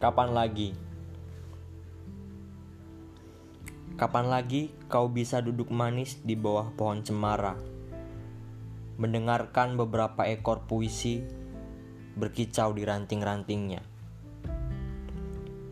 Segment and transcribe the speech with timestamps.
[0.00, 0.72] Kapan lagi?
[4.00, 7.52] Kapan lagi kau bisa duduk manis di bawah pohon cemara,
[8.96, 11.20] mendengarkan beberapa ekor puisi
[12.16, 13.84] berkicau di ranting-rantingnya,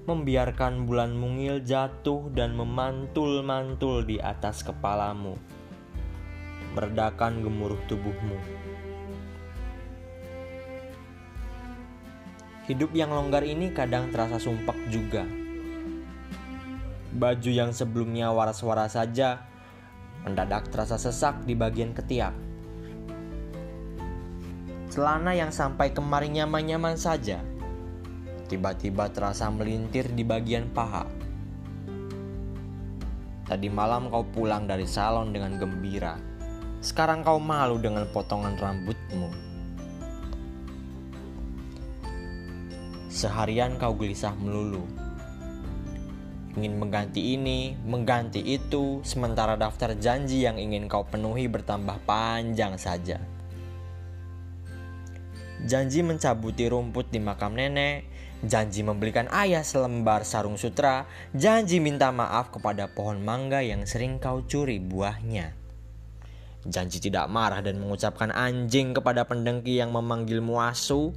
[0.04, 5.40] membiarkan bulan mungil jatuh dan memantul-mantul di atas kepalamu,
[6.76, 8.67] meredakan gemuruh tubuhmu.
[12.68, 15.24] Hidup yang longgar ini kadang terasa sumpek juga.
[17.16, 19.40] Baju yang sebelumnya waras-waras saja
[20.28, 22.36] mendadak terasa sesak di bagian ketiak.
[24.92, 27.40] Celana yang sampai kemarin nyaman-nyaman saja
[28.52, 31.08] tiba-tiba terasa melintir di bagian paha.
[33.48, 36.20] Tadi malam kau pulang dari salon dengan gembira.
[36.84, 39.47] Sekarang kau malu dengan potongan rambutmu.
[43.08, 44.84] Seharian kau gelisah melulu.
[46.58, 53.16] Ingin mengganti ini, mengganti itu, sementara daftar janji yang ingin kau penuhi bertambah panjang saja.
[55.64, 58.06] Janji mencabuti rumput di makam nenek,
[58.44, 64.44] janji membelikan ayah selembar sarung sutra, janji minta maaf kepada pohon mangga yang sering kau
[64.46, 65.67] curi buahnya.
[66.66, 71.14] Janji tidak marah dan mengucapkan anjing kepada pendengki yang memanggilmu asu,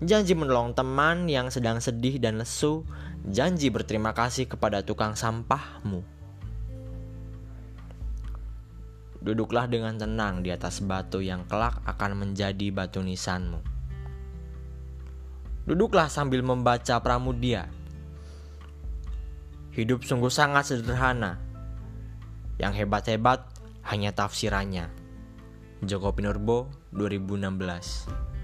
[0.00, 2.88] janji menolong teman yang sedang sedih dan lesu,
[3.28, 6.00] janji berterima kasih kepada tukang sampahmu.
[9.18, 13.60] Duduklah dengan tenang di atas batu yang kelak akan menjadi batu nisanmu.
[15.68, 17.68] Duduklah sambil membaca Pramudia.
[19.76, 21.36] Hidup sungguh sangat sederhana.
[22.56, 23.57] Yang hebat-hebat
[23.88, 24.92] hanya tafsirannya.
[25.80, 28.37] Joko Pinurbo 2016